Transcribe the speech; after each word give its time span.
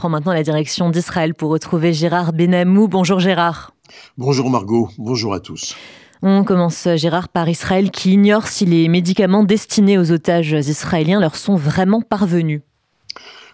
prend 0.00 0.08
maintenant 0.08 0.32
la 0.32 0.42
direction 0.42 0.88
d'Israël 0.88 1.34
pour 1.34 1.50
retrouver 1.50 1.92
Gérard 1.92 2.32
Benamou. 2.32 2.88
Bonjour 2.88 3.20
Gérard. 3.20 3.74
Bonjour 4.16 4.48
Margot, 4.48 4.88
bonjour 4.96 5.34
à 5.34 5.40
tous. 5.40 5.76
On 6.22 6.42
commence 6.42 6.88
Gérard 6.96 7.28
par 7.28 7.50
Israël 7.50 7.90
qui 7.90 8.14
ignore 8.14 8.46
si 8.46 8.64
les 8.64 8.88
médicaments 8.88 9.44
destinés 9.44 9.98
aux 9.98 10.10
otages 10.10 10.52
israéliens 10.52 11.20
leur 11.20 11.36
sont 11.36 11.54
vraiment 11.54 12.00
parvenus. 12.00 12.62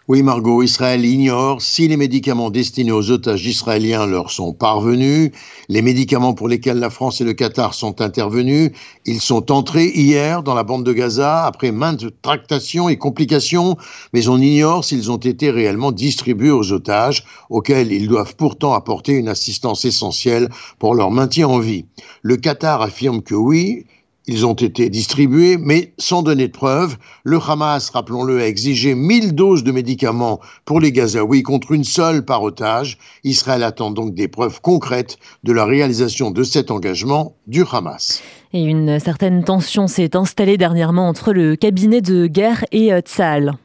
Oui, 0.09 0.23
Margot, 0.23 0.63
Israël 0.63 1.05
ignore 1.05 1.61
si 1.61 1.89
les 1.89 1.97
médicaments 1.97 2.51
destinés 2.51 2.93
aux 2.93 3.11
otages 3.11 3.45
israéliens 3.45 4.07
leur 4.07 4.31
sont 4.31 4.53
parvenus. 4.53 5.33
Les 5.69 5.83
médicaments 5.83 6.33
pour 6.33 6.47
lesquels 6.47 6.79
la 6.79 6.91
France 6.91 7.21
et 7.21 7.25
le 7.25 7.33
Qatar 7.33 7.75
sont 7.75 8.01
intervenus, 8.01 8.71
ils 9.05 9.21
sont 9.21 9.51
entrés 9.51 9.89
hier 9.89 10.45
dans 10.45 10.55
la 10.55 10.63
bande 10.63 10.85
de 10.85 10.93
Gaza 10.93 11.45
après 11.45 11.73
maintes 11.73 12.05
tractations 12.23 12.89
et 12.89 12.99
complications, 12.99 13.77
mais 14.13 14.29
on 14.29 14.39
ignore 14.39 14.85
s'ils 14.85 15.11
ont 15.11 15.17
été 15.17 15.51
réellement 15.51 15.91
distribués 15.91 16.53
aux 16.53 16.71
otages, 16.71 17.25
auxquels 17.51 17.91
ils 17.91 18.07
doivent 18.07 18.37
pourtant 18.37 18.75
apporter 18.75 19.15
une 19.15 19.27
assistance 19.27 19.85
essentielle 19.85 20.51
pour 20.79 20.95
leur 20.95 21.11
maintien 21.11 21.49
en 21.49 21.59
vie. 21.59 21.85
Le 22.23 22.37
Qatar 22.37 22.81
affirme 22.81 23.23
que 23.23 23.35
oui, 23.35 23.87
ils 24.27 24.45
ont 24.47 24.55
été 24.55 24.89
distribués, 24.91 25.57
mais 25.59 25.93
sans 25.99 26.23
donner 26.23 26.49
de 26.49 26.53
preuves. 26.53 26.97
Le 27.25 27.39
Hamas, 27.39 27.91
rappelons-le, 27.91 28.41
a 28.41 28.47
exigé 28.47 28.95
1000 28.95 29.35
doses 29.35 29.65
de 29.65 29.73
médicaments 29.73 30.41
pour 30.65 30.81
les 30.81 30.93
Gazaouis 30.93 31.43
contre 31.43 31.73
une 31.73 31.85
seule 31.85 32.25
par 32.25 32.43
otage. 32.43 32.99
Israël 33.25 33.63
attend 33.63 33.91
donc 33.91 34.15
des 34.15 34.29
preuves 34.29 34.61
concrètes 34.61 35.19
de 35.45 35.53
la 35.53 35.65
réalisation 35.65 36.31
de 36.31 36.43
cet 36.43 36.71
engagement 36.71 37.37
du 37.47 37.65
Hamas. 37.71 38.23
Et 38.53 38.65
une 38.65 38.99
certaine 38.99 39.45
tension 39.45 39.87
s'est 39.87 40.17
installée 40.17 40.57
dernièrement 40.57 41.09
entre 41.09 41.33
le 41.33 41.57
cabinet 41.57 42.01
de 42.01 42.27
guerre 42.27 42.65
et 42.73 42.93
euh, 42.93 43.01
Tzal. 43.01 43.59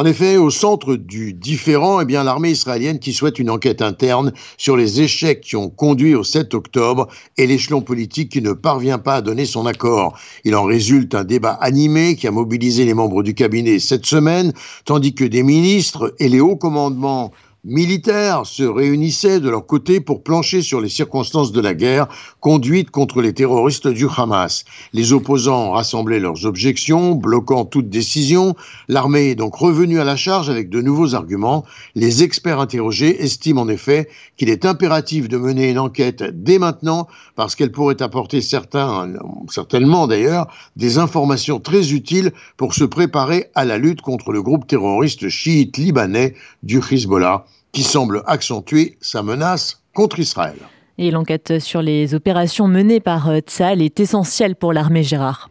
En 0.00 0.06
effet, 0.06 0.38
au 0.38 0.48
centre 0.48 0.96
du 0.96 1.34
différent, 1.34 2.00
eh 2.00 2.06
bien, 2.06 2.24
l'armée 2.24 2.52
israélienne 2.52 3.00
qui 3.00 3.12
souhaite 3.12 3.38
une 3.38 3.50
enquête 3.50 3.82
interne 3.82 4.32
sur 4.56 4.74
les 4.74 5.02
échecs 5.02 5.42
qui 5.42 5.56
ont 5.56 5.68
conduit 5.68 6.14
au 6.14 6.24
7 6.24 6.54
octobre 6.54 7.06
et 7.36 7.46
l'échelon 7.46 7.82
politique 7.82 8.32
qui 8.32 8.40
ne 8.40 8.54
parvient 8.54 8.96
pas 8.96 9.16
à 9.16 9.20
donner 9.20 9.44
son 9.44 9.66
accord. 9.66 10.18
Il 10.44 10.56
en 10.56 10.64
résulte 10.64 11.14
un 11.14 11.24
débat 11.24 11.52
animé 11.52 12.16
qui 12.16 12.26
a 12.26 12.30
mobilisé 12.30 12.86
les 12.86 12.94
membres 12.94 13.22
du 13.22 13.34
cabinet 13.34 13.78
cette 13.78 14.06
semaine, 14.06 14.54
tandis 14.86 15.14
que 15.14 15.24
des 15.26 15.42
ministres 15.42 16.14
et 16.18 16.30
les 16.30 16.40
hauts 16.40 16.56
commandements 16.56 17.30
militaires 17.64 18.46
se 18.46 18.62
réunissaient 18.62 19.40
de 19.40 19.50
leur 19.50 19.66
côté 19.66 20.00
pour 20.00 20.22
plancher 20.22 20.62
sur 20.62 20.80
les 20.80 20.88
circonstances 20.88 21.52
de 21.52 21.60
la 21.60 21.74
guerre 21.74 22.08
conduite 22.40 22.90
contre 22.90 23.20
les 23.20 23.34
terroristes 23.34 23.88
du 23.88 24.06
Hamas. 24.16 24.64
Les 24.94 25.12
opposants 25.12 25.72
rassemblaient 25.72 26.20
leurs 26.20 26.46
objections, 26.46 27.14
bloquant 27.14 27.66
toute 27.66 27.90
décision. 27.90 28.54
L'armée 28.88 29.30
est 29.30 29.34
donc 29.34 29.54
revenue 29.54 30.00
à 30.00 30.04
la 30.04 30.16
charge 30.16 30.48
avec 30.48 30.70
de 30.70 30.80
nouveaux 30.80 31.14
arguments. 31.14 31.64
Les 31.94 32.22
experts 32.22 32.60
interrogés 32.60 33.22
estiment 33.22 33.62
en 33.62 33.68
effet 33.68 34.08
qu'il 34.38 34.48
est 34.48 34.64
impératif 34.64 35.28
de 35.28 35.36
mener 35.36 35.70
une 35.70 35.78
enquête 35.78 36.24
dès 36.32 36.58
maintenant 36.58 37.08
parce 37.36 37.54
qu'elle 37.54 37.72
pourrait 37.72 38.00
apporter 38.00 38.40
certains, 38.40 39.12
certainement 39.50 40.06
d'ailleurs, 40.06 40.48
des 40.76 40.96
informations 40.96 41.60
très 41.60 41.92
utiles 41.92 42.32
pour 42.56 42.72
se 42.72 42.84
préparer 42.84 43.50
à 43.54 43.66
la 43.66 43.76
lutte 43.76 44.00
contre 44.00 44.32
le 44.32 44.42
groupe 44.42 44.66
terroriste 44.66 45.28
chiite 45.28 45.76
libanais 45.76 46.34
du 46.62 46.78
Hezbollah 46.78 47.44
qui 47.72 47.82
semble 47.82 48.22
accentuer 48.26 48.96
sa 49.00 49.22
menace 49.22 49.82
contre 49.94 50.18
Israël. 50.18 50.56
Et 50.98 51.10
l'enquête 51.10 51.60
sur 51.60 51.82
les 51.82 52.14
opérations 52.14 52.68
menées 52.68 53.00
par 53.00 53.28
euh, 53.28 53.38
Tzal 53.38 53.80
est 53.80 54.00
essentielle 54.00 54.54
pour 54.54 54.72
l'armée 54.72 55.02
Gérard. 55.02 55.48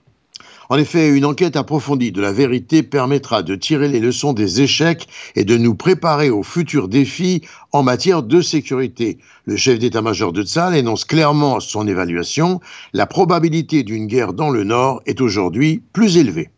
En 0.71 0.77
effet, 0.77 1.09
une 1.09 1.25
enquête 1.25 1.55
approfondie 1.55 2.11
de 2.11 2.21
la 2.21 2.31
vérité 2.31 2.83
permettra 2.83 3.41
de 3.41 3.55
tirer 3.55 3.87
les 3.87 3.99
leçons 3.99 4.33
des 4.33 4.61
échecs 4.61 5.07
et 5.35 5.43
de 5.43 5.57
nous 5.57 5.73
préparer 5.73 6.29
aux 6.29 6.43
futurs 6.43 6.87
défis 6.87 7.41
en 7.71 7.81
matière 7.81 8.21
de 8.21 8.39
sécurité. 8.39 9.17
Le 9.45 9.55
chef 9.55 9.79
d'état-major 9.79 10.31
de 10.31 10.43
Tzal 10.43 10.75
énonce 10.75 11.05
clairement 11.05 11.59
son 11.59 11.87
évaluation. 11.87 12.59
La 12.93 13.07
probabilité 13.07 13.81
d'une 13.81 14.05
guerre 14.05 14.33
dans 14.33 14.51
le 14.51 14.63
Nord 14.63 15.01
est 15.07 15.21
aujourd'hui 15.21 15.81
plus 15.91 16.17
élevée. 16.17 16.51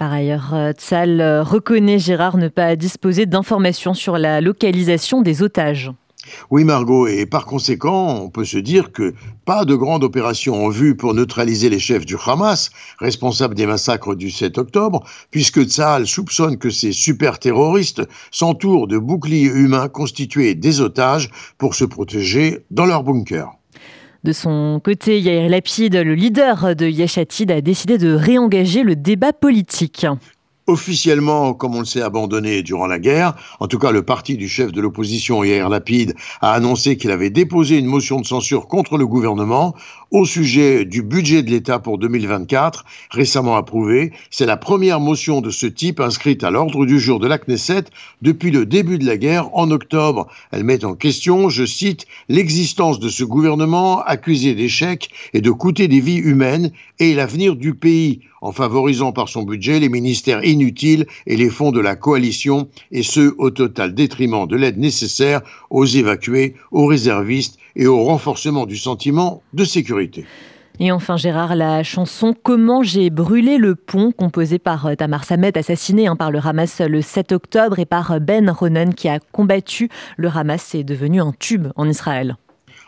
Par 0.00 0.14
ailleurs, 0.14 0.54
euh, 0.54 0.72
Tzal 0.72 1.20
euh, 1.20 1.42
reconnaît 1.42 1.98
Gérard 1.98 2.38
ne 2.38 2.48
pas 2.48 2.74
disposer 2.74 3.26
d'informations 3.26 3.92
sur 3.92 4.16
la 4.16 4.40
localisation 4.40 5.20
des 5.20 5.42
otages. 5.42 5.90
Oui, 6.50 6.64
Margot, 6.64 7.06
et 7.06 7.26
par 7.26 7.44
conséquent, 7.44 8.18
on 8.22 8.30
peut 8.30 8.46
se 8.46 8.56
dire 8.56 8.92
que 8.92 9.12
pas 9.44 9.66
de 9.66 9.74
grande 9.74 10.02
opération 10.02 10.64
en 10.64 10.70
vue 10.70 10.96
pour 10.96 11.12
neutraliser 11.12 11.68
les 11.68 11.78
chefs 11.78 12.06
du 12.06 12.16
Hamas, 12.24 12.70
responsables 12.98 13.54
des 13.54 13.66
massacres 13.66 14.14
du 14.14 14.30
7 14.30 14.56
octobre, 14.56 15.04
puisque 15.30 15.64
Tzal 15.64 16.06
soupçonne 16.06 16.56
que 16.56 16.70
ces 16.70 16.92
super-terroristes 16.92 18.00
s'entourent 18.30 18.88
de 18.88 18.96
boucliers 18.96 19.52
humains 19.52 19.88
constitués 19.88 20.54
des 20.54 20.80
otages 20.80 21.28
pour 21.58 21.74
se 21.74 21.84
protéger 21.84 22.64
dans 22.70 22.86
leur 22.86 23.04
bunker. 23.04 23.59
De 24.22 24.32
son 24.32 24.80
côté, 24.84 25.18
Yair 25.18 25.48
Lapid, 25.48 25.96
le 25.96 26.14
leader 26.14 26.76
de 26.76 26.86
Yeshatid, 26.86 27.50
a 27.50 27.62
décidé 27.62 27.96
de 27.96 28.12
réengager 28.12 28.82
le 28.82 28.94
débat 28.94 29.32
politique 29.32 30.06
officiellement, 30.66 31.54
comme 31.54 31.74
on 31.74 31.80
le 31.80 31.84
sait, 31.84 32.02
abandonné 32.02 32.62
durant 32.62 32.86
la 32.86 32.98
guerre. 32.98 33.34
En 33.60 33.66
tout 33.66 33.78
cas, 33.78 33.90
le 33.90 34.02
parti 34.02 34.36
du 34.36 34.48
chef 34.48 34.72
de 34.72 34.80
l'opposition, 34.80 35.42
Yair 35.42 35.68
Lapid, 35.68 36.14
a 36.40 36.52
annoncé 36.52 36.96
qu'il 36.96 37.10
avait 37.10 37.30
déposé 37.30 37.78
une 37.78 37.86
motion 37.86 38.20
de 38.20 38.26
censure 38.26 38.68
contre 38.68 38.96
le 38.96 39.06
gouvernement 39.06 39.74
au 40.10 40.24
sujet 40.24 40.84
du 40.84 41.02
budget 41.02 41.42
de 41.42 41.50
l'État 41.50 41.78
pour 41.78 41.98
2024, 41.98 42.84
récemment 43.10 43.56
approuvé. 43.56 44.12
C'est 44.30 44.46
la 44.46 44.56
première 44.56 45.00
motion 45.00 45.40
de 45.40 45.50
ce 45.50 45.66
type 45.66 46.00
inscrite 46.00 46.42
à 46.42 46.50
l'ordre 46.50 46.84
du 46.84 46.98
jour 46.98 47.20
de 47.20 47.28
la 47.28 47.38
Knesset 47.38 47.84
depuis 48.22 48.50
le 48.50 48.66
début 48.66 48.98
de 48.98 49.06
la 49.06 49.16
guerre 49.16 49.54
en 49.56 49.70
octobre. 49.70 50.26
Elle 50.50 50.64
met 50.64 50.84
en 50.84 50.94
question, 50.94 51.48
je 51.48 51.64
cite, 51.64 52.06
l'existence 52.28 52.98
de 52.98 53.08
ce 53.08 53.24
gouvernement 53.24 54.02
accusé 54.02 54.54
d'échec 54.54 55.10
et 55.32 55.40
de 55.40 55.50
coûter 55.50 55.86
des 55.86 56.00
vies 56.00 56.16
humaines 56.16 56.72
et 56.98 57.14
l'avenir 57.14 57.54
du 57.54 57.74
pays 57.74 58.20
en 58.40 58.52
favorisant 58.52 59.12
par 59.12 59.28
son 59.28 59.42
budget 59.42 59.80
les 59.80 59.88
ministères 59.88 60.44
inutiles 60.44 61.06
et 61.26 61.36
les 61.36 61.50
fonds 61.50 61.72
de 61.72 61.80
la 61.80 61.96
coalition, 61.96 62.68
et 62.90 63.02
ce, 63.02 63.34
au 63.38 63.50
total 63.50 63.94
détriment 63.94 64.46
de 64.46 64.56
l'aide 64.56 64.78
nécessaire 64.78 65.40
aux 65.70 65.86
évacués, 65.86 66.54
aux 66.70 66.86
réservistes 66.86 67.58
et 67.76 67.86
au 67.86 68.04
renforcement 68.04 68.66
du 68.66 68.76
sentiment 68.76 69.42
de 69.52 69.64
sécurité. 69.64 70.24
Et 70.82 70.92
enfin, 70.92 71.18
Gérard, 71.18 71.56
la 71.56 71.82
chanson 71.82 72.34
Comment 72.42 72.82
j'ai 72.82 73.10
brûlé 73.10 73.58
le 73.58 73.74
pont, 73.74 74.12
composée 74.12 74.58
par 74.58 74.86
euh, 74.86 74.94
Tamar 74.94 75.24
Samet, 75.24 75.58
assassiné 75.58 76.06
hein, 76.06 76.16
par 76.16 76.30
le 76.30 76.38
Hamas 76.42 76.80
le 76.80 77.02
7 77.02 77.32
octobre, 77.32 77.78
et 77.78 77.84
par 77.84 78.18
Ben 78.18 78.48
Ronan, 78.48 78.92
qui 78.92 79.06
a 79.06 79.18
combattu 79.20 79.90
le 80.16 80.28
Hamas, 80.34 80.74
est 80.74 80.84
devenue 80.84 81.20
un 81.20 81.34
tube 81.38 81.68
en 81.76 81.86
Israël. 81.86 82.36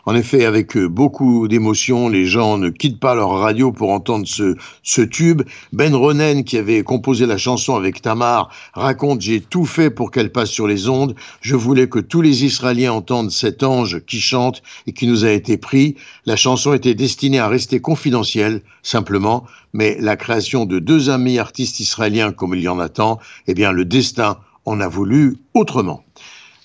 En 0.05 0.15
effet, 0.15 0.43
avec 0.43 0.75
euh, 0.75 0.89
beaucoup 0.89 1.47
d'émotion, 1.47 2.09
les 2.09 2.25
gens 2.25 2.57
ne 2.57 2.69
quittent 2.69 2.99
pas 2.99 3.15
leur 3.15 3.29
radio 3.29 3.71
pour 3.71 3.91
entendre 3.91 4.27
ce, 4.27 5.01
tube. 5.01 5.43
Ben 5.71 5.95
Ronen, 5.95 6.43
qui 6.43 6.57
avait 6.57 6.83
composé 6.83 7.25
la 7.25 7.37
chanson 7.37 7.75
avec 7.75 8.01
Tamar, 8.01 8.49
raconte 8.73 9.21
J'ai 9.21 9.39
tout 9.39 9.63
fait 9.63 9.89
pour 9.89 10.11
qu'elle 10.11 10.33
passe 10.33 10.49
sur 10.49 10.67
les 10.67 10.89
ondes. 10.89 11.15
Je 11.39 11.55
voulais 11.55 11.87
que 11.87 11.99
tous 11.99 12.19
les 12.19 12.43
Israéliens 12.43 12.91
entendent 12.91 13.31
cet 13.31 13.63
ange 13.63 14.01
qui 14.05 14.19
chante 14.19 14.61
et 14.87 14.91
qui 14.91 15.07
nous 15.07 15.23
a 15.23 15.31
été 15.31 15.55
pris. 15.55 15.95
La 16.25 16.35
chanson 16.35 16.73
était 16.73 16.95
destinée 16.95 17.39
à 17.39 17.47
rester 17.47 17.79
confidentielle, 17.79 18.61
simplement, 18.81 19.45
mais 19.71 19.95
la 20.01 20.17
création 20.17 20.65
de 20.65 20.79
deux 20.79 21.09
amis 21.09 21.39
artistes 21.39 21.79
israéliens 21.79 22.33
comme 22.33 22.55
il 22.55 22.61
y 22.61 22.67
en 22.67 22.79
a 22.79 22.89
tant, 22.89 23.19
eh 23.47 23.53
bien, 23.53 23.71
le 23.71 23.85
destin 23.85 24.37
en 24.65 24.81
a 24.81 24.87
voulu 24.89 25.37
autrement. 25.53 26.03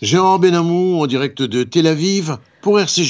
Jean 0.03 0.39
Benamou 0.39 1.01
en 1.01 1.07
direct 1.07 1.43
de 1.43 1.65
Tel 1.65 1.87
Aviv 1.89 2.37
pour 2.63 2.79
RCJ. 2.79 3.07